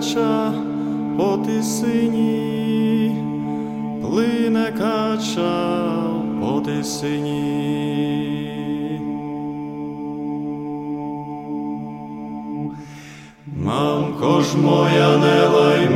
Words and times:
кача 0.00 0.52
по 1.16 1.36
тисині, 1.36 3.14
плине 4.02 4.72
кача 4.78 5.82
по 6.40 6.60
тисині. 6.60 7.80
Мамко 13.46 14.40
ж 14.40 14.56
моя 14.56 15.16
не 15.16 15.46
лай 15.46 15.88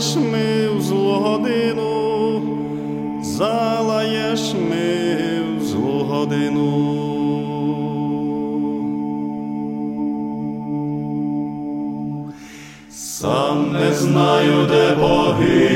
залаєш 0.00 0.16
ми 0.16 0.68
в 0.78 0.82
злу 0.82 1.12
годину, 1.12 2.42
залаєш 3.22 4.54
ми 4.54 5.40
в 5.58 5.64
злу 5.64 6.04
годину. 6.04 6.72
Сам 12.90 13.72
не 13.72 13.94
знаю, 13.94 14.66
де 14.68 14.90
погину, 14.92 15.75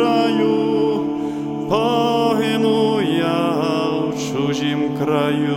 краю, 0.00 1.04
погину 1.68 3.00
я 3.00 3.50
в 4.08 4.14
чужім 4.16 4.80
краю. 4.98 5.56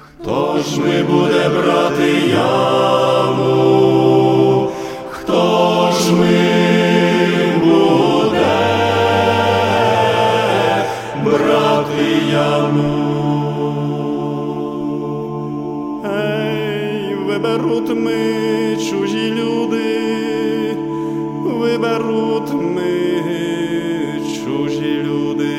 Хто 0.00 0.58
ж 0.58 0.80
ми 0.80 1.02
буде 1.02 1.48
брати 1.48 2.12
яму? 3.28 3.58
Хто 5.10 5.90
ж 5.92 6.12
ми 6.12 6.38
буде 7.64 8.56
брати 11.24 12.14
ми 17.94 18.76
чужі 18.90 19.13
виберуть 21.84 22.52
ми 22.52 22.92
чужі 24.34 25.02
люди. 25.02 25.56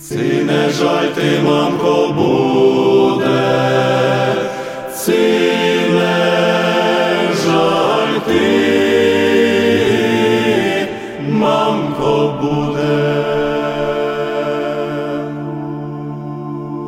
Ці 0.00 0.42
не 0.46 0.70
жаль 0.70 1.08
ти, 1.14 1.40
мамко, 1.44 2.14
буде, 2.16 3.26
ці 4.94 5.18
не 5.90 7.28
жаль 7.44 8.20
ти, 8.26 8.42
мамко, 11.30 12.34
буде. 12.42 13.24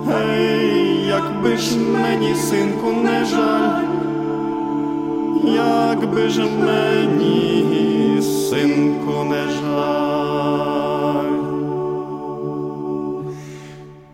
Гей, 0.06 1.06
якби 1.08 1.56
ж 1.56 1.78
мені, 1.78 2.34
синку, 2.34 2.92
не 2.92 3.24
жаль, 3.24 3.45
якби 5.44 6.28
ж 6.28 6.40
мені, 6.40 8.22
синку, 8.22 9.24
не 9.24 9.42
жаль. 9.52 10.16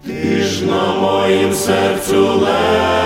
Ти 0.06 0.42
ж 0.42 0.66
на 0.66 0.94
моїм 1.00 1.52
серцю 1.52 2.26
лежав, 2.26 3.01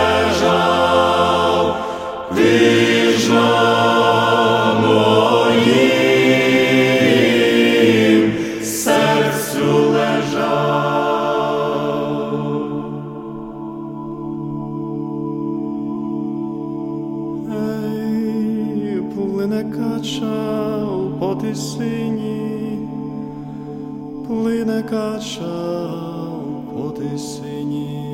кача 20.07 20.85
у 20.85 21.19
потисині, 21.19 22.79
плине 24.27 24.83
кача 24.83 25.91
у 26.33 26.83
потисині. 26.83 28.06